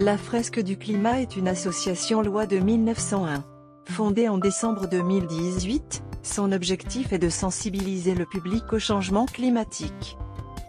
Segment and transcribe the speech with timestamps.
[0.00, 3.42] La fresque du climat est une association loi de 1901.
[3.86, 10.16] Fondée en décembre 2018, son objectif est de sensibiliser le public au changement climatique.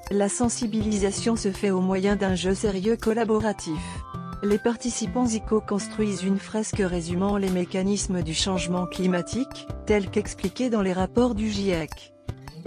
[0.10, 3.80] La sensibilisation se fait au moyen d'un jeu sérieux collaboratif.
[4.42, 10.82] Les participants y co-construisent une fresque résumant les mécanismes du changement climatique, tel qu'expliqué dans
[10.82, 12.16] les rapports du GIEC.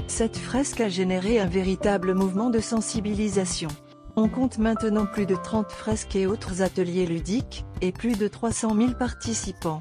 [0.06, 3.68] Cette fresque a généré un véritable mouvement de sensibilisation.
[4.14, 8.76] On compte maintenant plus de 30 fresques et autres ateliers ludiques, et plus de 300
[8.76, 9.80] 000 participants.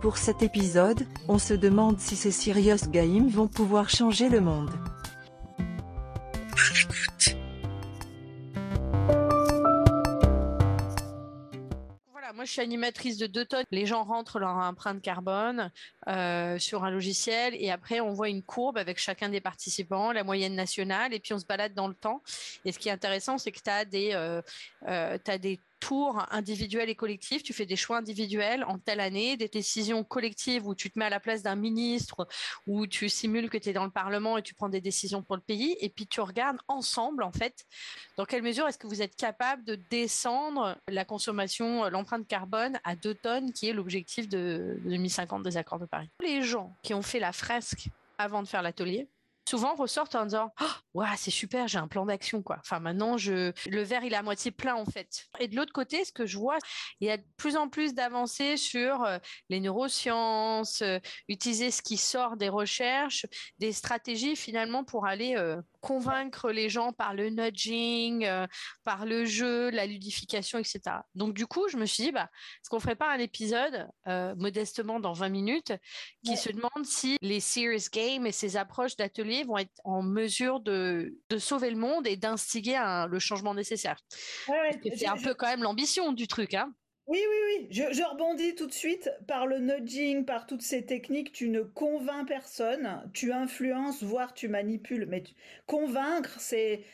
[0.00, 4.72] Pour cet épisode, on se demande si ces Serious Games vont pouvoir changer le monde.
[12.44, 13.64] Je suis animatrice de deux tonnes.
[13.70, 15.70] Les gens rentrent leur empreinte carbone
[16.08, 20.24] euh, sur un logiciel et après on voit une courbe avec chacun des participants, la
[20.24, 22.22] moyenne nationale, et puis on se balade dans le temps.
[22.64, 24.42] Et ce qui est intéressant, c'est que tu as des, euh,
[24.88, 29.36] euh, t'as des tours individuels et collectifs, tu fais des choix individuels en telle année,
[29.36, 32.28] des décisions collectives où tu te mets à la place d'un ministre,
[32.68, 35.34] où tu simules que tu es dans le Parlement et tu prends des décisions pour
[35.34, 37.64] le pays, et puis tu regardes ensemble, en fait,
[38.16, 42.94] dans quelle mesure est-ce que vous êtes capable de descendre la consommation, l'empreinte carbone à
[42.94, 46.08] 2 tonnes, qui est l'objectif de 2050 des accords de Paris.
[46.22, 47.88] Les gens qui ont fait la fresque
[48.18, 49.08] avant de faire l'atelier,
[49.48, 50.52] souvent ressortent en disant
[50.94, 52.58] oh, c'est super j'ai un plan d'action quoi.
[52.60, 55.26] Enfin maintenant je le verre il est à moitié plein en fait.
[55.40, 56.58] Et de l'autre côté ce que je vois
[57.00, 60.98] il y a de plus en plus d'avancées sur euh, les neurosciences euh,
[61.28, 63.26] utiliser ce qui sort des recherches
[63.58, 68.28] des stratégies finalement pour aller euh, convaincre les gens par le nudging
[68.84, 70.80] par le jeu la ludification etc
[71.16, 73.88] donc du coup je me suis dit bah est-ce qu'on ferait pas un épisode
[74.36, 75.72] modestement dans 20 minutes
[76.24, 80.60] qui se demande si les serious games et ces approches d'atelier vont être en mesure
[80.60, 83.98] de, de sauver le monde et d'instiguer le changement nécessaire.
[84.96, 86.54] c'est un peu quand même l'ambition du truc.
[86.54, 86.72] Hein.
[87.06, 87.68] Oui, oui, oui.
[87.70, 91.32] Je, je, rebondis tout de suite par le nudging, par toutes ces techniques.
[91.32, 95.06] Tu ne convaincs personne, tu influences, voire tu manipules.
[95.08, 95.24] Mais
[95.66, 96.84] convaincre, c'est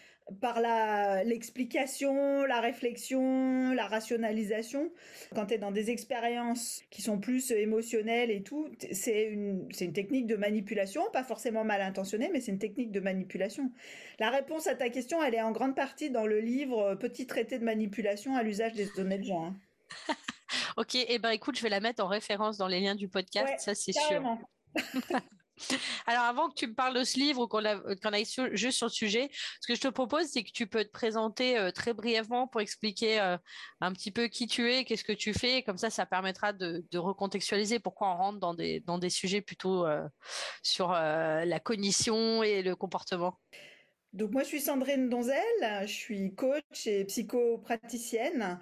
[0.40, 4.90] par la l'explication, la réflexion, la rationalisation.
[5.34, 10.26] Quand tu es dans des expériences qui sont plus émotionnelles et tout, c'est une technique
[10.26, 13.72] de manipulation, pas forcément mal intentionnée, mais c'est une technique de manipulation.
[14.18, 17.58] La réponse à ta question, elle est en grande partie dans le livre Petit traité
[17.58, 19.46] de manipulation à l'usage des données de gens.
[19.46, 19.56] Hein.
[20.76, 23.08] ok, et eh ben écoute, je vais la mettre en référence dans les liens du
[23.08, 24.38] podcast, ça c'est sûr.
[26.06, 28.92] Alors, avant que tu me parles de ce livre ou qu'on aille juste sur le
[28.92, 29.28] sujet,
[29.60, 32.60] ce que je te propose, c'est que tu peux te présenter euh, très brièvement pour
[32.60, 33.36] expliquer euh,
[33.80, 35.62] un petit peu qui tu es, qu'est-ce que tu fais.
[35.62, 40.06] Comme ça, ça permettra de, recontextualiser pourquoi on rentre dans des, sujets plutôt euh,
[40.62, 43.38] sur la cognition et le comportement.
[44.14, 45.36] Donc moi je suis Sandrine Donzel,
[45.82, 48.58] je suis coach et psychopraticienne.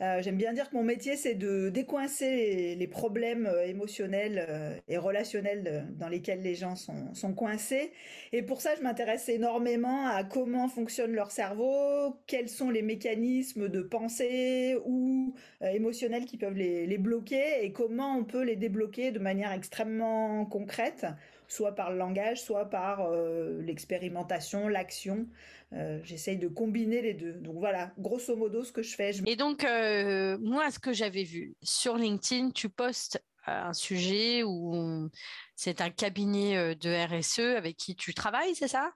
[0.00, 4.74] Euh, J'aime bien dire que mon métier c'est de décoincer les, problèmes euh, émotionnels euh,
[4.88, 7.92] et relationnels euh, dans lesquels les gens sont, sont coincés.
[8.32, 13.68] Et pour ça je m'intéresse énormément à comment fonctionne leur cerveau, quels sont les mécanismes
[13.68, 19.10] de pensée ou émotionnels qui peuvent les, les bloquer et comment on peut les débloquer
[19.10, 21.06] de manière extrêmement concrète
[21.48, 25.26] soit par le langage, soit par euh, l'expérimentation, l'action.
[25.72, 27.34] Euh, j'essaye de combiner les deux.
[27.34, 29.10] Donc voilà, grosso modo, ce que je fais.
[29.26, 35.08] Et donc, euh, moi, ce que j'avais vu sur LinkedIn, tu postes un sujet où
[35.54, 38.92] c'est un cabinet de RSE avec qui tu travailles, c'est ça?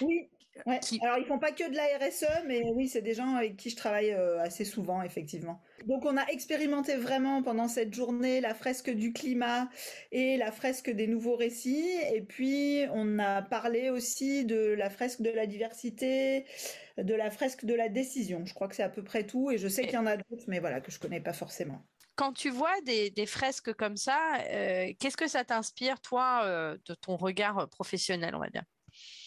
[0.00, 0.28] Oui,
[0.66, 0.80] Ouais.
[1.02, 3.70] Alors ils font pas que de la RSE, mais oui, c'est des gens avec qui
[3.70, 5.60] je travaille euh, assez souvent, effectivement.
[5.86, 9.68] Donc on a expérimenté vraiment pendant cette journée la fresque du climat
[10.12, 15.22] et la fresque des nouveaux récits, et puis on a parlé aussi de la fresque
[15.22, 16.46] de la diversité,
[16.98, 18.46] de la fresque de la décision.
[18.46, 20.16] Je crois que c'est à peu près tout, et je sais qu'il y en a
[20.16, 21.84] d'autres, mais voilà que je connais pas forcément.
[22.16, 26.94] Quand tu vois des, fresques comme ça, euh, qu'est-ce que ça t'inspire, toi, euh, de
[26.94, 28.62] ton regard professionnel, on va dire?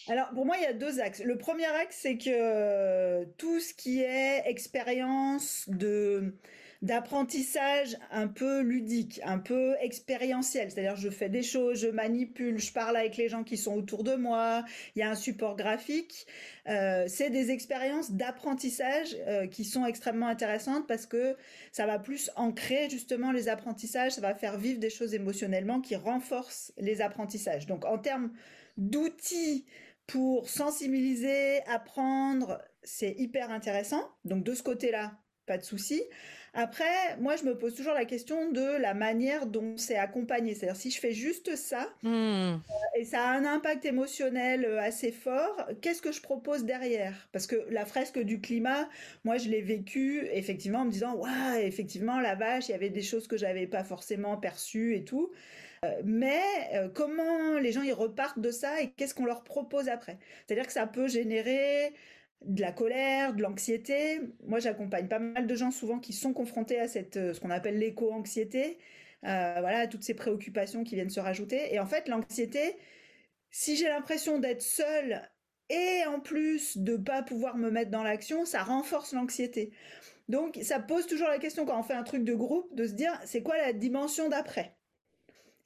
[0.08, 1.22] Alors pour moi, il y a deux axes.
[1.22, 6.34] Le premier axe, c'est que euh, tout ce qui est expérience de
[6.80, 10.70] d'apprentissage un peu ludique, un peu expérientiel.
[10.70, 14.04] C'est-à-dire, je fais des choses, je manipule, je parle avec les gens qui sont autour
[14.04, 14.64] de moi.
[14.94, 16.26] Il y a un support graphique.
[16.68, 21.36] Euh, c'est des expériences d'apprentissage euh, qui sont extrêmement intéressantes parce que
[21.72, 25.96] ça va plus ancrer justement les apprentissages, ça va faire vivre des choses émotionnellement qui
[25.96, 27.66] renforcent les apprentissages.
[27.66, 28.30] Donc, en termes
[28.78, 29.66] d'outils
[30.06, 34.02] pour sensibiliser, apprendre, c'est hyper intéressant.
[34.24, 35.12] Donc de ce côté-là,
[35.46, 36.02] pas de souci.
[36.54, 40.54] Après, moi, je me pose toujours la question de la manière dont c'est accompagné.
[40.54, 42.56] C'est-à-dire, si je fais juste ça, hmm.
[42.96, 47.28] et ça a un impact émotionnel assez fort, qu'est-ce que je propose derrière?
[47.32, 48.88] Parce que la fresque du climat,
[49.24, 52.90] moi, je l'ai vécu effectivement en me disant, ouais, effectivement, la vache, il y avait
[52.90, 55.30] des choses que j'avais pas forcément perçues et tout.
[55.84, 56.42] Euh, mais
[56.74, 60.18] euh, comment les gens y repartent de ça et qu'est-ce qu'on leur propose après?
[60.46, 61.92] C'est-à-dire que ça peut générer
[62.44, 64.20] de la colère, de l'anxiété.
[64.44, 67.50] Moi, j'accompagne pas mal de gens souvent qui sont confrontés à cette euh, ce qu'on
[67.50, 68.78] appelle l'éco-anxiété.
[69.22, 71.74] voilà, toutes ces préoccupations qui viennent se rajouter.
[71.74, 72.76] Et en fait, l'anxiété,
[73.50, 75.22] si j'ai l'impression d'être seule
[75.70, 79.72] et en plus de pas pouvoir me mettre dans l'action, ça renforce l'anxiété.
[80.28, 82.92] Donc, ça pose toujours la question quand on fait un truc de groupe de se
[82.92, 84.77] dire, c'est quoi la dimension d'après?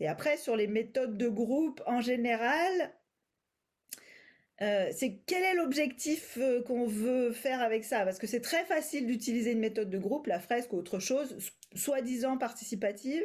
[0.02, 2.92] Et après, sur les méthodes de groupe en général,
[4.60, 8.04] euh, c'est quel est l'objectif euh, qu'on veut faire avec ça?
[8.04, 11.36] Parce que c'est très facile d'utiliser une méthode de groupe, la fresque ou autre chose,
[11.76, 13.22] soi-disant participative,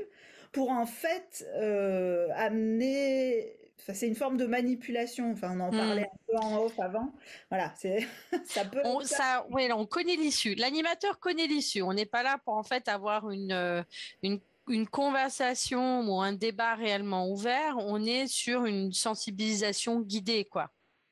[0.52, 3.58] pour en fait euh, amener.
[3.78, 5.32] c'est une forme de manipulation.
[5.32, 5.78] Enfin, on en hmm.
[5.78, 7.12] parlait un peu en off avant.
[7.50, 8.08] Voilà, c'est
[8.46, 8.82] ça peut.
[8.84, 10.54] On, ça, oui, on connaît l'issue.
[10.54, 11.82] L'animateur connaît l'issue.
[11.82, 13.84] On n'est pas là pour en fait avoir une
[14.22, 20.48] une une conversation ou un débat réellement ouvert, on est sur une sensibilisation guidée.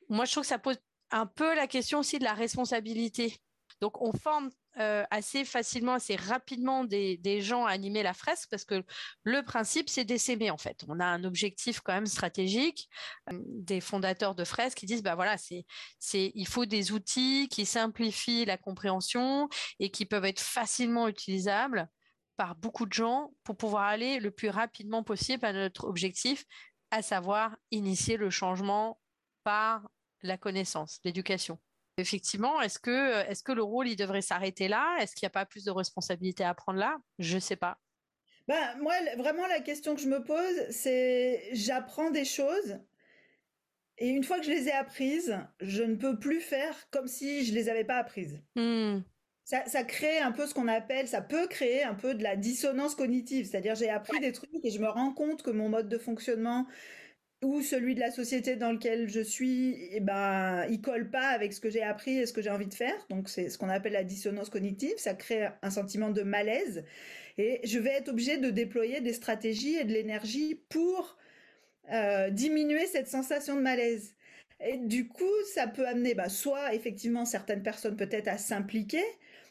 [0.08, 0.78] Moi, je trouve que ça pose
[1.10, 3.36] un peu la question aussi de la responsabilité.
[3.80, 8.64] Donc, on forme euh, assez facilement, assez rapidement des, gens à animer la fresque parce
[8.64, 8.84] que
[9.22, 10.84] le principe, c'est d'essaimer en fait.
[10.88, 12.88] On a un objectif quand même stratégique.
[13.30, 15.64] Euh, des fondateurs de fresques qui disent, bah voilà, c'est,
[15.98, 19.48] c'est, il faut des outils qui simplifient la compréhension
[19.78, 21.88] et qui peuvent être facilement utilisables
[22.36, 26.44] par beaucoup de gens pour pouvoir aller le plus rapidement possible à notre objectif,
[26.90, 29.00] à savoir initier le changement
[29.44, 29.88] par
[30.22, 31.58] la connaissance, l'éducation.
[31.98, 34.98] Effectivement, est-ce que, est que le rôle, il devrait s'arrêter là?
[35.00, 36.98] Est-ce qu'il n'y a pas plus de responsabilité à prendre là?
[37.18, 37.78] Je ne sais pas.
[38.48, 42.78] Ben, moi, vraiment, la question que je me pose, c'est j'apprends des choses
[43.98, 47.44] et une fois que je les ai apprises, je ne peux plus faire comme si
[47.44, 48.42] je ne les avais pas apprises.
[48.54, 49.00] Hmm
[49.46, 52.96] ça, crée un peu ce qu'on appelle, ça peut créer un peu de la dissonance
[52.96, 53.46] cognitive.
[53.46, 56.66] C'est-à-dire, j'ai appris des trucs et je me rends compte que mon mode de fonctionnement
[57.44, 61.52] ou celui de la société dans lequel je suis, eh ben, il colle pas avec
[61.52, 62.96] ce que j'ai appris et ce que j'ai envie de faire.
[63.08, 64.94] Donc, c'est ce qu'on appelle la dissonance cognitive.
[64.96, 66.82] Ça crée un sentiment de malaise.
[67.38, 71.18] Et je vais être obligée de déployer des stratégies et de l'énergie pour
[71.92, 74.16] euh, diminuer cette sensation de malaise.
[74.60, 79.04] Et du coup, ça peut amener, bah, soit effectivement certaines personnes peut-être à s'impliquer,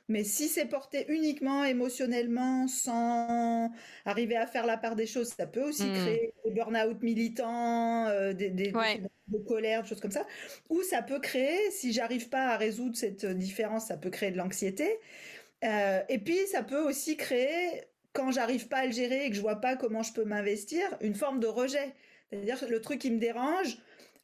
[0.07, 3.71] mais si c'est porté uniquement émotionnellement, sans
[4.05, 5.93] arriver à faire la part des choses, ça peut aussi hmm.
[5.93, 10.25] créer des burn-out militants, euh, des, des, de colère, des choses comme ça.
[10.69, 14.37] Ou ça peut créer, si j'arrive pas à résoudre cette différence, ça peut créer de
[14.37, 14.99] l'anxiété.
[15.63, 19.35] Euh, et puis ça peut aussi créer, quand j'arrive pas à le gérer et que
[19.35, 21.95] je vois pas comment je peux m'investir, une forme de rejet.
[22.29, 23.77] C'est-à-dire le truc qui me dérange,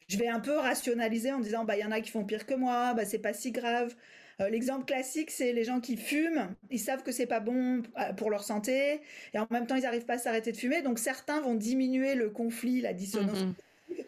[0.07, 2.45] je vais un peu rationaliser en disant bah il y en a qui font pire
[2.45, 3.95] que moi, bah c'est pas si grave.
[4.41, 6.55] Euh, l'exemple classique, c'est les gens qui fument.
[6.69, 9.01] Ils savent que c'est pas bon euh, pour leur santé,
[9.33, 10.81] et en même temps, ils n'arrivent pas à s'arrêter de fumer.
[10.81, 13.43] Donc, certains vont diminuer le conflit, la dissonance.
[13.43, 14.03] Mm-hmm.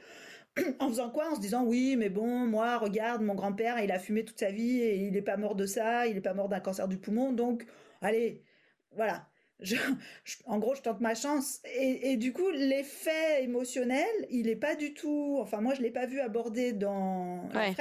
[0.79, 1.31] En faisant quoi?
[1.31, 4.51] En se disant oui, mais bon, moi, regarde, mon grand-père, il a fumé toute sa
[4.51, 6.97] vie et il n'est pas mort de ça, il n'est pas mort d'un cancer du
[6.97, 7.65] poumon, donc
[8.01, 8.43] allez,
[8.91, 9.27] voilà.
[10.45, 11.59] en gros, je tente ma chance.
[11.75, 15.37] Et, du coup, l'effet émotionnel, il n'est pas du tout.
[15.39, 17.73] Enfin, moi, je l'ai pas vu abordé dans ouais.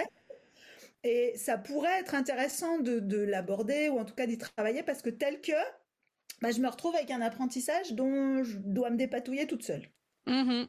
[1.05, 5.11] Et ça pourrait être intéressant de, l'aborder ou en tout cas d'y travailler parce que
[5.11, 5.53] tel que
[6.41, 9.89] bah, je me retrouve avec un apprentissage dont je dois me dépatouiller toute seule.
[10.27, 10.65] Mmh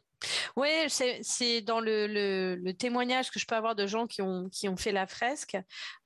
[0.56, 5.08] oui, c'est dans le, témoignage que je peux avoir de gens qui ont, fait la
[5.08, 5.58] fresque.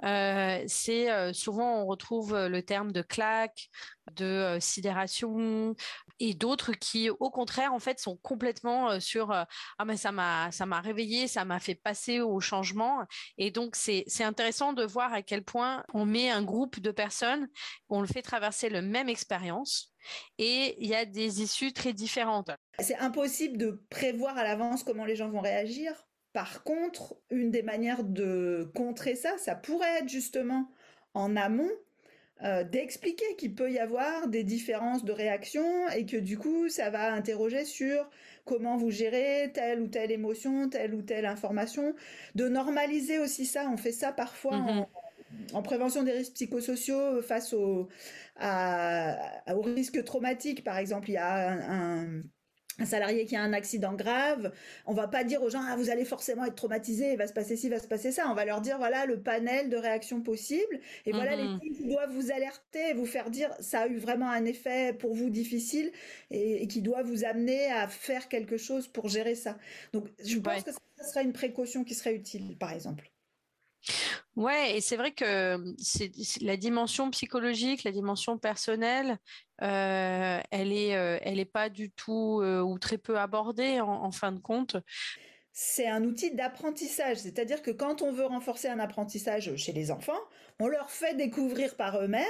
[0.04, 3.70] Euh, c'est euh, souvent on retrouve le terme de claque,
[4.14, 5.76] de euh, sidération
[6.20, 9.48] et d'autres qui au contraire en fait sont complètement sur ah
[9.86, 13.06] mais ça m'a ça m'a réveillé ça m'a fait passer au changement
[13.38, 16.92] et donc c'est c'est intéressant de voir à quel point on met un groupe de
[16.92, 17.48] personnes
[17.90, 19.94] on le fait traverser la même expérience
[20.38, 22.52] et il y a des issues très différentes.
[22.80, 26.08] C'est impossible de prévoir à l'avance comment les gens vont réagir.
[26.34, 30.70] Par contre, une des manières de contrer ça, ça pourrait être justement
[31.14, 31.72] en amont
[32.44, 36.90] euh, d'expliquer qu'il peut y avoir des différences de réaction et que du coup ça
[36.90, 38.10] va interroger sur
[38.46, 41.96] comment vous gérez telle ou telle émotion, telle ou telle information,
[42.36, 43.68] de normaliser aussi ça.
[43.72, 44.88] On fait ça parfois en,
[45.54, 45.64] mm-hmm.
[45.64, 47.90] prévention des risques psychosociaux face au,
[48.38, 49.18] à,
[49.54, 50.64] aux risques traumatiques.
[50.64, 52.22] Par exemple, il y a un un
[52.86, 54.54] salarié qui a un accident grave,
[54.86, 57.34] on va pas dire aux gens ah vous allez forcément être traumatisé, il va se
[57.34, 58.30] passer ci, il va se passer ça.
[58.30, 61.60] On va leur dire voilà le panel de réactions possibles et voilà les Mhm.
[61.62, 65.14] signes qui doivent vous alerter, vous faire dire ça a eu vraiment un effet pour
[65.16, 65.92] vous difficile
[66.30, 69.58] et, et qui doit vous amener à faire quelque chose pour gérer ça.
[69.94, 70.64] Donc je pense Ouais.
[70.64, 73.12] que ça serait une précaution qui serait utile par exemple.
[74.38, 79.18] Ouais, et c'est vrai que c'est c'est- la dimension psychologique, la dimension personnelle,
[79.64, 84.12] euh, elle est, euh, elle est pas du tout euh, ou très peu abordée en
[84.12, 84.78] fin de compte.
[85.52, 90.20] C'est un outil d'apprentissage, c'est-à-dire que quand on veut renforcer un apprentissage chez les enfants,
[90.60, 92.26] on leur fait découvrir par eux-mêmes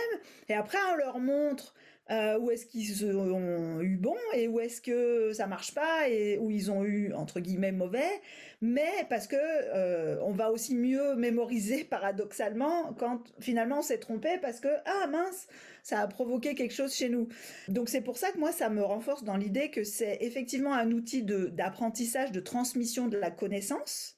[0.48, 1.74] et après on leur montre
[2.10, 6.38] euh, où est-ce qu'ils ont eu bon et où est-ce que ça marche pas et
[6.38, 8.22] où ils ont eu entre guillemets mauvais,
[8.62, 14.38] mais parce que euh, on va aussi mieux mémoriser paradoxalement quand finalement on s'est trompé
[14.42, 15.48] parce que ah mince
[15.84, 17.28] ça a provoqué quelque chose chez nous.
[17.68, 20.92] Donc c'est pour ça que moi ça me renforce dans l'idée que c'est effectivement un
[20.92, 24.18] outil de d'apprentissage, de transmission de la connaissance,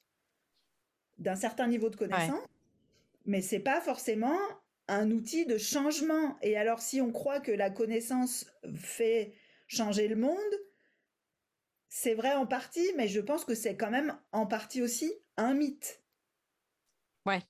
[1.18, 2.46] d'un certain niveau de connaissance,
[3.26, 4.38] mais c'est pas forcément
[4.90, 6.36] un outil de changement.
[6.42, 9.32] Et alors si on croit que la connaissance fait
[9.66, 10.36] changer le monde,
[11.88, 15.54] c'est vrai en partie, mais je pense que c'est quand même en partie aussi un
[15.54, 16.02] mythe.
[17.26, 17.40] Ouais.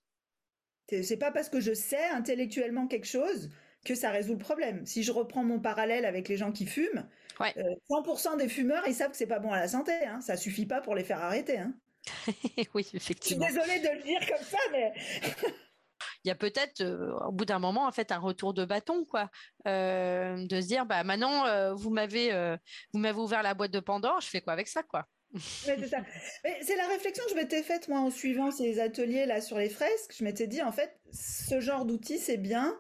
[0.89, 3.51] C'est pas parce que je sais intellectuellement quelque chose
[3.85, 4.85] que ça résout le problème.
[4.87, 7.55] Si je reprends mon parallèle avec les gens qui fument, Ouais.
[7.57, 9.93] euh, 100% des fumeurs, ils savent que c'est pas bon à la santé.
[10.05, 10.21] Hein.
[10.21, 11.59] Ça suffit pas pour les faire arrêter.
[11.59, 11.75] Hein.
[12.75, 13.47] Oui, Je suis effectivement.
[13.47, 14.93] désolée de le dire comme ça, mais
[16.25, 19.05] Il y a peut-être euh, au bout d'un moment en fait un retour de bâton
[19.05, 19.31] quoi,
[19.67, 22.31] Euh, de se dire bah maintenant euh, vous m'avez
[22.93, 25.07] vous m'avez ouvert la boîte de Pandore, je fais quoi avec ça quoi?
[25.63, 29.69] C'est la réflexion que je m'étais faite moi en suivant ces ateliers là sur les
[29.71, 30.15] fresques.
[30.19, 32.77] Je m'étais dit en fait, ce genre d'outil c'est bien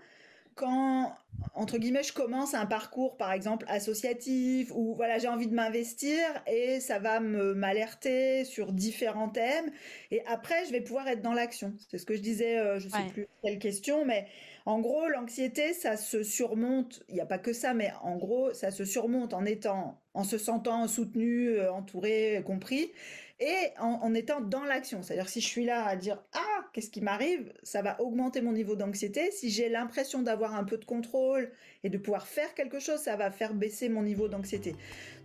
[0.60, 1.14] quand
[1.54, 6.18] entre guillemets je commence un parcours par exemple associatif ou voilà j'ai envie de m'investir
[6.46, 9.70] et ça va me m'alerter sur différents thèmes
[10.10, 11.72] et après je vais pouvoir être dans l'action.
[11.90, 13.08] C'est ce que je disais, euh, je sais Ouais.
[13.08, 14.26] plus quelle question, mais
[14.66, 17.02] en gros l'anxiété ça se surmonte.
[17.08, 20.24] Il n'y a pas que ça, mais en gros ça se surmonte en étant en
[20.24, 22.92] se sentant soutenu, euh, entouré, compris,
[23.38, 25.02] et en, en étant dans l'action.
[25.02, 26.39] C'est-à-dire si je suis là à dire ah
[26.72, 29.30] qu'est-ce qui m'arrive, ça va augmenter mon niveau d'anxiété.
[29.30, 31.50] Si j'ai l'impression d'avoir un peu de contrôle
[31.84, 34.74] et de pouvoir faire quelque chose, ça va faire baisser mon niveau d'anxiété.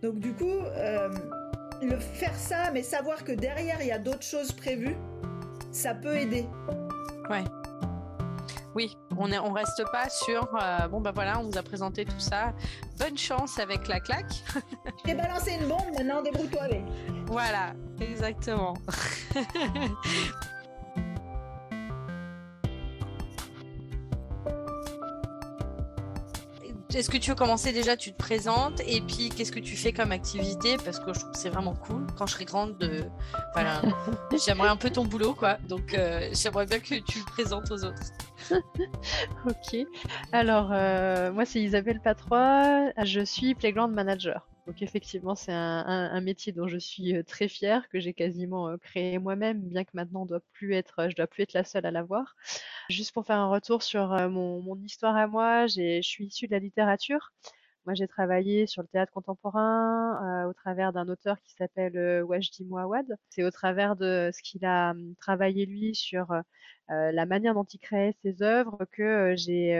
[0.02, 1.08] Donc du coup, euh,
[1.82, 4.96] le faire ça, mais savoir que derrière il y a d'autres choses prévues,
[5.72, 6.46] ça peut aider.
[8.74, 12.04] Oui, on est, on reste pas sur euh, bon bah voilà, on vous a présenté
[12.04, 12.52] tout ça.
[12.98, 14.44] Bonne chance avec la claque.
[14.98, 16.82] Je t'ai balancé une bombe, maintenant débrouille-toi avec.
[17.26, 18.74] Voilà, exactement.
[26.96, 29.92] Est-ce que tu veux commencer déjà Tu te présentes et puis qu'est-ce que tu fais
[29.92, 30.78] comme activité?
[30.82, 32.06] Parce que je trouve que c'est vraiment cool.
[32.16, 33.04] Quand je serai grande, de...
[33.52, 33.82] voilà,
[34.46, 35.58] j'aimerais un peu ton boulot, quoi.
[35.68, 38.02] Donc euh, j'aimerais bien que tu le présentes aux autres.
[39.46, 39.76] Ok.
[40.32, 42.92] Alors, euh, moi, c'est Isabelle Patrois.
[43.04, 44.46] Je suis Playground Manager.
[44.66, 48.14] Donc, effectivement, c'est un, un- un métier dont je suis euh, très fière, que j'ai
[48.14, 51.52] quasiment euh, créé moi-même, bien que maintenant, on doit plus être, je dois plus être
[51.52, 52.34] la seule à l'avoir.
[52.90, 56.46] Juste pour faire un retour sur euh, mon, mon histoire à moi, je suis issue
[56.48, 57.32] de la littérature.
[57.86, 62.22] Moi, j'ai travaillé sur le théâtre contemporain euh, au travers d'un auteur qui s'appelle euh,
[62.24, 63.06] Wajdi Mouawad.
[63.30, 66.26] C'est au travers de ce qu'il a hum, travaillé lui sur
[66.88, 69.74] la manière dont il créait ses œuvres que j'ai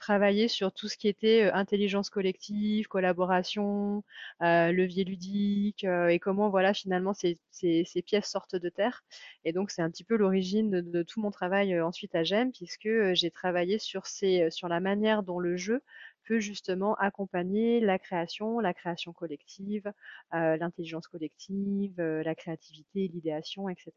[0.00, 4.02] travaillé sur tout ce qui était euh, intelligence collective, collaboration,
[4.42, 9.04] euh, levier ludique euh, et comment voilà finalement ces, ces, ces pièces sortent de terre.
[9.44, 12.88] Et donc c'est un petit peu l'origine de, tout mon travail ensuite à GEM puisque
[13.12, 15.82] j'ai travaillé sur ces, sur la manière dont le jeu
[16.24, 19.92] peut justement accompagner la création, la création collective,
[20.32, 23.92] l'intelligence collective, la créativité, l'idéation, etc.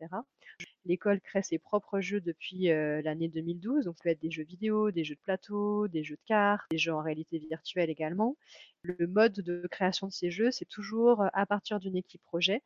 [0.85, 4.43] L'école crée ses propres jeux depuis euh, l'année 2012, donc ça peut être des jeux
[4.43, 8.35] vidéo, des jeux de plateau, des jeux de cartes, des jeux en réalité virtuelle également.
[8.81, 12.61] Le mode de création de ces jeux, c'est toujours euh, à partir d'une équipe projet.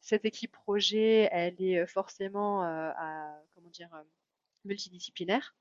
[0.00, 3.88] Cette équipe projet, elle est euh, forcément à, comment dire,
[4.64, 5.54] multidisciplinaire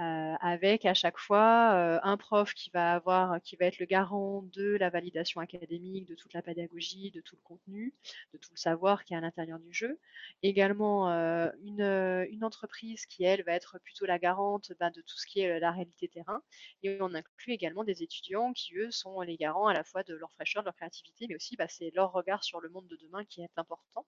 [0.00, 3.86] euh, avec à chaque fois euh, un prof qui va avoir, qui va être le
[3.86, 7.92] garant de la validation académique, de toute la pédagogie, de tout le contenu,
[8.32, 9.98] de tout le savoir qui est à l'intérieur du jeu.
[10.44, 15.26] Également euh, une, entreprise qui elle va être plutôt la garante ben, de tout ce
[15.26, 16.42] qui est la réalité terrain.
[16.84, 20.14] Et on inclut également des étudiants qui eux sont les garants à la fois de
[20.14, 22.96] leur fraîcheur, de leur créativité, mais aussi bah, c'est leur regard sur le monde de
[22.96, 24.06] demain qui est important.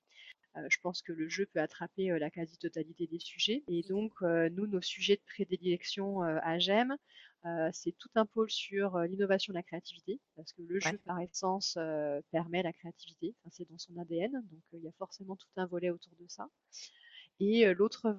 [0.56, 3.62] Euh, je pense que le jeu peut attraper euh, la quasi-totalité des sujets.
[3.68, 6.96] Et donc, euh, nous, nos sujets de prédilection à GEM,
[7.72, 11.78] c'est tout un pôle sur l'innovation et la créativité, parce que le jeu, par essence,
[12.30, 13.34] permet la créativité.
[13.50, 16.50] c'est dans son ADN, donc il y a forcément tout un volet autour de ça.
[17.38, 18.10] Et l'autre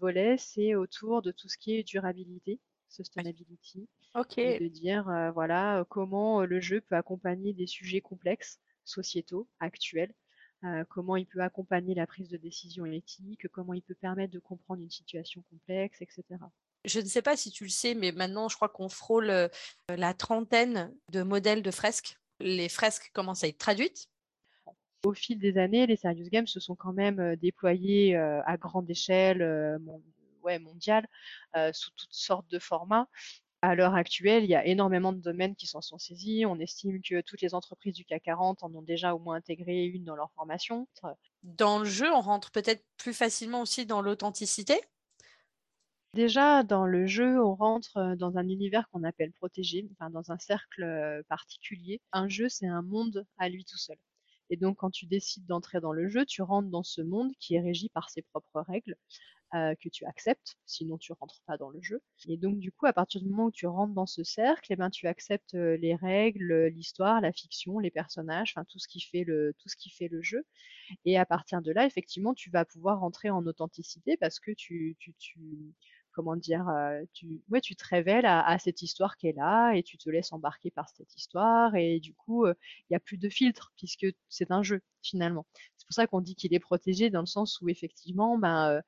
[0.00, 3.86] volet, c'est autour de tout ce qui est durabilité, sustainability.
[4.14, 4.36] Ok.
[4.36, 5.04] de dire,
[5.34, 10.14] voilà, comment le jeu peut accompagner des sujets complexes, sociétaux, actuels,
[10.88, 14.82] comment il peut accompagner la prise de décision éthique, comment il peut permettre de comprendre
[14.82, 16.24] une situation complexe, etc.
[16.84, 19.50] Je ne sais pas si tu le sais, mais maintenant, je crois qu'on frôle
[19.88, 22.18] la trentaine de modèles de fresques.
[22.40, 24.08] Les fresques commencent à être traduites.
[25.04, 29.78] Au fil des années, les Serious Games se sont quand même déployés à grande échelle
[30.42, 31.06] ouais, mondiale,
[31.72, 33.08] sous toutes sortes de formats.
[33.62, 36.46] À l'heure actuelle, il y a énormément de domaines qui s'en sont saisis.
[36.46, 39.84] On estime que toutes les entreprises du CAC 40 en ont déjà au moins intégré
[39.84, 40.88] une dans leur formation.
[41.42, 44.80] Dans le jeu, on rentre peut-être plus facilement aussi dans l'authenticité?
[46.14, 50.38] Déjà, dans le jeu, on rentre dans un univers qu'on appelle protégé, enfin dans un
[50.38, 52.00] cercle particulier.
[52.12, 53.96] Un jeu, c'est un monde à lui tout seul.
[54.48, 57.54] Et donc, quand tu décides d'entrer dans le jeu, tu rentres dans ce monde qui
[57.54, 58.96] est régi par ses propres règles,
[59.52, 62.02] que tu acceptes, sinon tu rentres pas dans le jeu.
[62.28, 64.76] Et donc, du coup, à partir du moment où tu rentres dans ce cercle, eh
[64.76, 69.24] ben, tu acceptes les règles, l'histoire, la fiction, les personnages, enfin tout ce qui fait
[69.24, 70.44] le tout ce qui fait le jeu.
[71.04, 74.96] Et à partir de là, effectivement, tu vas pouvoir rentrer en authenticité parce que tu,
[74.98, 75.38] tu, tu
[76.20, 76.66] comment dire,
[77.12, 80.32] tu, ouais, tu te révèles à, cette histoire qui est là et tu te laisses
[80.32, 82.54] embarquer par cette histoire et du coup, il
[82.90, 85.46] n'y a plus de filtre puisque c'est un jeu finalement.
[85.78, 88.82] C'est pour ça qu'on dit qu'il est protégé dans le sens où effectivement, ben,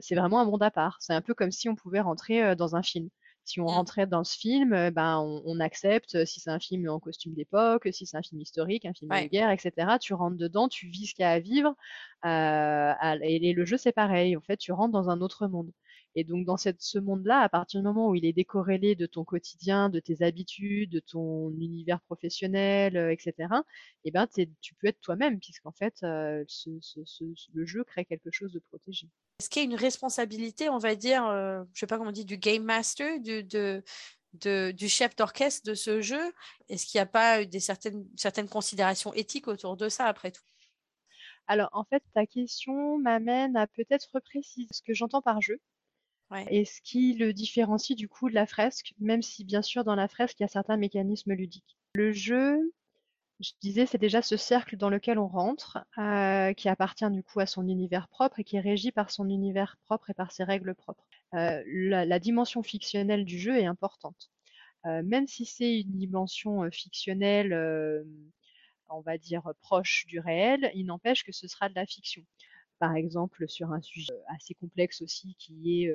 [0.00, 0.98] c'est vraiment un monde à part.
[1.00, 3.08] C'est un peu comme si on pouvait rentrer dans un film.
[3.48, 3.68] Si on mmh.
[3.68, 8.04] rentrait dans ce film, ben, on, accepte si c'est un film en costume d'époque, si
[8.04, 9.96] c'est un film historique, un film de guerre, etc.
[9.98, 11.74] Tu rentres dedans, tu vis ce qu'il y a à vivre.
[12.24, 14.36] et, le jeu, c'est pareil.
[14.36, 15.72] En fait, tu rentres dans un autre monde.
[16.18, 19.06] Et donc dans cette, ce monde-là, à partir du moment où il est décorrélé de
[19.06, 23.34] ton quotidien, de tes habitudes, de ton univers professionnel, euh, etc.,
[24.04, 24.26] eh ben
[24.60, 28.58] tu peux être toi-même, puisqu'en fait, euh, ce, ce, le jeu crée quelque chose de
[28.58, 29.06] protégé.
[29.38, 32.12] Est-ce qu'il y a une responsabilité, on va dire, euh, je sais pas comment on
[32.12, 33.84] dit, du game master, du, de,
[34.32, 36.32] de, du chef d'orchestre de ce jeu?
[36.68, 40.42] Est-ce qu'il n'y a pas des certaines, certaines considérations éthiques autour de ça, après tout?
[41.46, 45.60] Alors, en fait, ta question m'amène à peut-être repréciser ce que j'entends par jeu.
[46.50, 49.94] Et ce qui le différencie du coup de la fresque, même si bien sûr dans
[49.94, 51.78] la fresque il y a certains mécanismes ludiques.
[51.94, 52.60] Le jeu,
[53.40, 57.40] je disais, c'est déjà ce cercle dans lequel on rentre, euh, qui appartient du coup
[57.40, 60.44] à son univers propre et qui est régi par son univers propre et par ses
[60.44, 61.06] règles propres.
[61.34, 64.30] Euh, la, dimension fictionnelle du jeu est importante.
[64.86, 67.54] Euh, même si c'est une dimension fictionnelle,
[68.90, 72.24] on va dire proche du réel, il n'empêche que ce sera de la fiction
[72.78, 75.92] par exemple sur un sujet assez complexe aussi qui est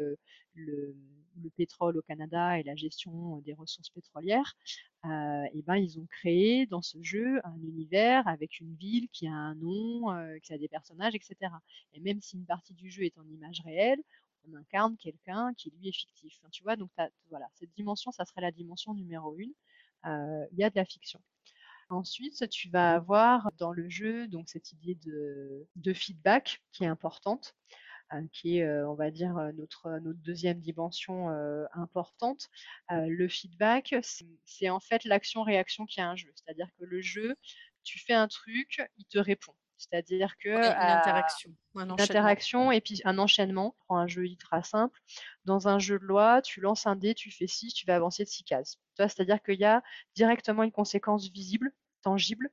[0.56, 0.96] le,
[1.58, 4.56] pétrole au Canada et la gestion des ressources pétrolières,
[5.06, 9.34] et ben ils ont créé dans ce jeu un univers avec une ville qui a
[9.34, 10.06] un nom,
[10.42, 11.52] qui a des personnages, etc.
[11.94, 14.00] Et même si une partie du jeu est en image réelle,
[14.48, 16.40] on incarne quelqu'un qui lui est fictif.
[16.52, 16.90] tu vois, donc
[17.30, 19.54] voilà, cette dimension, ça serait la dimension numéro une.
[20.06, 21.20] Il y a de la fiction.
[21.94, 24.98] Ensuite, tu vas avoir dans le jeu donc cette idée
[25.76, 27.56] de, feedback qui est importante,
[28.14, 31.30] euh, qui est, euh, on va dire, euh, notre, notre deuxième dimension
[31.74, 32.50] importante.
[32.90, 33.96] le feedback,
[34.46, 36.32] c'est en fait l'action-réaction qui a un jeu.
[36.36, 37.36] C'est-à-dire que le jeu,
[37.84, 39.54] tu fais un truc, il te répond.
[39.78, 43.76] C'est-à-dire que une interaction, un interaction et puis un enchaînement.
[43.86, 45.00] Prends un jeu ultra simple.
[45.46, 48.24] Dans un jeu de loi, tu lances un dé, tu fais 6, tu vas avancer
[48.24, 48.80] de 6 cases.
[48.98, 49.84] C'est-à-dire qu'il y a
[50.16, 51.72] directement une conséquence visible
[52.04, 52.50] tangible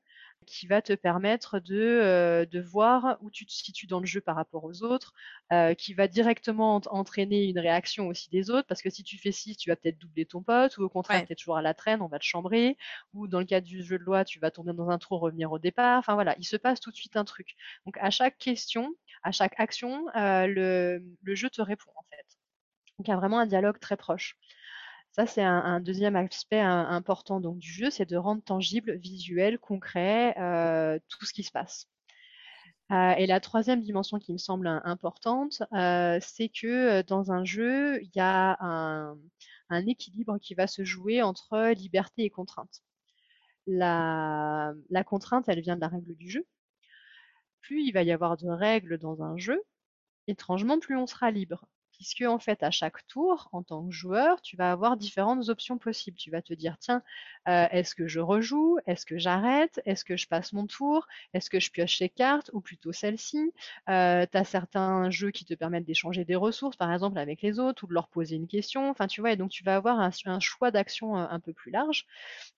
[0.47, 4.21] qui va te permettre de, euh, de voir où tu te situes dans le jeu
[4.21, 5.13] par rapport aux autres,
[5.53, 9.33] euh, qui va directement entraîner une réaction aussi des autres, parce que si tu fais
[9.33, 11.75] 6, tu vas peut-être doubler ton pote, ou au contraire, tu es toujours à la
[11.75, 12.77] traîne, on va te chambrer,
[13.15, 15.53] ou dans le cas du jeu de loi, tu vas tomber dans un trou, revenir
[15.53, 15.99] au départ.
[15.99, 17.55] Enfin voilà, il se passe tout de suite un truc.
[17.87, 22.27] Donc à chaque question, à chaque action, euh, le, le jeu te répond en fait.
[22.99, 24.37] Donc il y a vraiment un dialogue très proche.
[25.13, 30.39] Ça, c'est un, deuxième aspect important donc, du jeu, c'est de rendre tangible, visuel, concret
[30.39, 31.89] euh, tout ce qui se passe.
[32.93, 38.01] Euh, et la troisième dimension qui me semble importante, euh, c'est que dans un jeu,
[38.03, 39.17] il y a un,
[39.87, 42.83] équilibre qui va se jouer entre liberté et contrainte.
[43.67, 46.47] La, la contrainte, elle vient de la règle du jeu.
[47.61, 49.63] Plus il va y avoir de règles dans un jeu,
[50.27, 51.67] étrangement, plus on sera libre.
[52.01, 55.77] Puisque en fait à chaque tour, en tant que joueur, tu vas avoir différentes options
[55.79, 56.17] possibles.
[56.17, 57.03] Tu vas te dire, tiens,
[57.49, 58.79] euh, est-ce que je rejoue?
[58.87, 59.81] Est-ce que j'arrête?
[59.85, 61.07] Est-ce que je passe mon tour?
[61.35, 62.51] Est-ce que je pioche ces cartes?
[62.55, 63.53] Ou plutôt celle-ci?
[63.91, 67.59] Euh, Tu as certains jeux qui te permettent d'échanger des ressources, par exemple avec les
[67.59, 68.89] autres, ou de leur poser une question.
[68.91, 70.11] Enfin, tu vois, et donc tu vas avoir un,
[70.41, 72.07] choix d'action un, un peu plus large.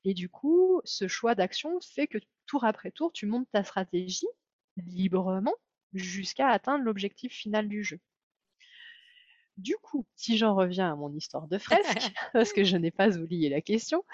[0.05, 4.27] Et du coup, ce choix d'action fait que tour après tour, tu montes ta stratégie
[4.77, 5.55] librement
[5.95, 8.01] jusqu'à atteindre l'objectif final du jeu.
[9.63, 13.17] Du coup, si j'en reviens à mon histoire de fresque, parce que je n'ai pas
[13.17, 14.05] oublié la question,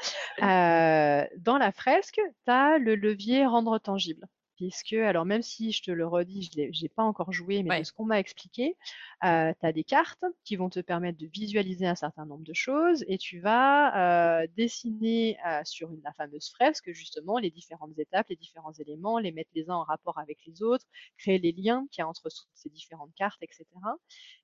[0.43, 4.29] euh, dans la fresque, tu as le levier rendre tangible
[4.59, 7.85] puisque, alors même si je te le redis, je n'ai pas encore joué, mais de
[7.85, 8.77] ce qu'on m'a expliqué,
[9.25, 12.53] euh, tu as des cartes qui vont te permettre de visualiser un certain nombre de
[12.55, 17.97] choses et tu vas euh, dessiner euh, sur une, la fameuse fresque justement les différentes
[18.01, 20.87] étapes, les différents éléments, les mettre les uns en rapport avec les autres,
[21.19, 23.65] créer les liens qu'il y a entre ces différentes cartes, etc.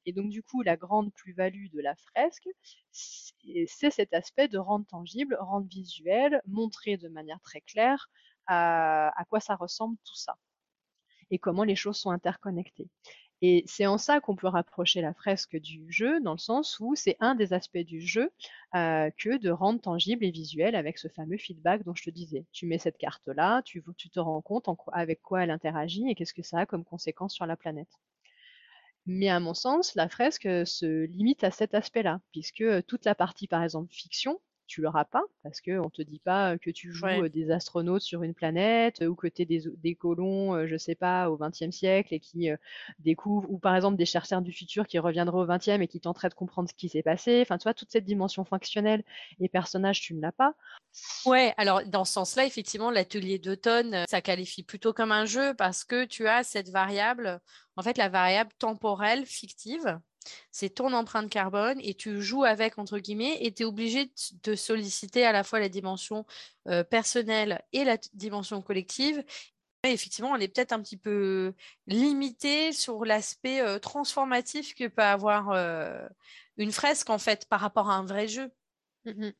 [0.07, 2.49] Et donc du coup, la grande plus-value de la fresque,
[2.93, 8.09] c'est cet aspect de rendre tangible, rendre visuel, montrer de manière très claire
[8.47, 10.37] à, quoi ça ressemble tout ça
[11.31, 12.89] et comment les choses sont interconnectées.
[13.43, 16.95] Et c'est en ça qu'on peut rapprocher la fresque du jeu, dans le sens où
[16.95, 18.31] c'est un des aspects du jeu
[18.75, 22.47] euh, que de rendre tangible et visuel avec ce fameux feedback dont je te disais.
[22.53, 26.35] Tu mets cette carte-là, tu, tu, te rends compte avec quoi elle interagit et qu'est-ce
[26.35, 27.91] que ça a comme conséquence sur la planète.
[29.07, 33.49] Mais à mon sens, la fresque se limite à cet aspect-là, puisque toute la partie,
[33.49, 37.29] par exemple, fiction, tu l'auras pas parce que on te dit pas que tu joues
[37.29, 41.31] des astronautes sur une planète ou que tu es des, des colons, je sais pas,
[41.31, 42.49] au XXe siècle et qui
[42.99, 46.29] découvrent ou par exemple des chercheurs du futur qui reviendraient au XXe et qui tenteraient
[46.29, 47.41] de comprendre ce qui s'est passé.
[47.43, 49.05] Enfin, tu vois, toute cette dimension fonctionnelle
[49.41, 50.55] et personnage, tu ne l'as pas.
[51.27, 55.85] Ouais, alors dans ce sens-là, effectivement, l'atelier d'automne, ça qualifie plutôt comme un jeu parce
[55.85, 57.41] que tu as cette variable,
[57.77, 59.99] en fait, la variable temporelle fictive
[60.51, 64.11] c'est ton empreinte carbone et tu joues avec, entre guillemets, et tu es obligé
[64.43, 66.27] de solliciter à la fois la dimension
[66.69, 69.25] euh, personnelle et la dimension collective.
[69.85, 71.53] Et effectivement, on est peut-être un petit peu
[71.87, 76.07] limité sur l'aspect euh, transformatif que peut avoir euh,
[76.57, 78.51] une fresque, en fait, par rapport à un vrai jeu.
[79.05, 79.31] Mmh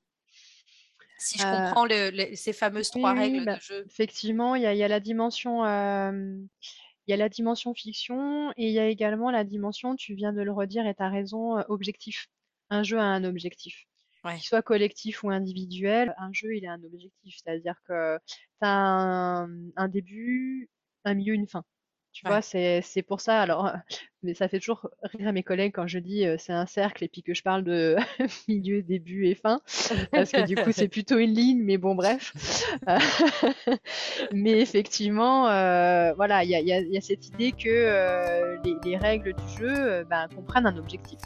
[1.17, 1.87] si je comprends
[2.35, 3.85] ces fameuses trois règles bah, de jeu.
[3.87, 5.63] Effectivement, il y, a la dimension
[7.07, 10.33] il y a la dimension fiction et il y a également la dimension, tu viens
[10.33, 12.29] de le redire et tu as raison, euh, objectif.
[12.71, 13.87] Un jeu a un objectif.
[14.31, 17.37] Qu'il soit collectif ou individuel, un jeu, il a un objectif.
[17.37, 20.71] C'est-à-dire que tu as un, début,
[21.05, 21.63] un milieu, une fin.
[22.15, 23.41] Tu vois, c'est pour ça.
[23.41, 23.71] Alors,
[24.23, 27.09] mais ça fait toujours rire à mes collègues quand je dis c'est un cercle et
[27.09, 27.97] puis que je parle de
[28.49, 29.61] milieu, début et fin,
[30.13, 31.63] parce que du coup c'est plutôt une ligne.
[31.63, 32.33] Mais bon, bref.
[34.33, 35.43] mais effectivement,
[36.15, 40.29] voilà, il y a, y a, cette idée que les, les, règles du jeu ben,
[40.35, 41.19] comprennent un objectif.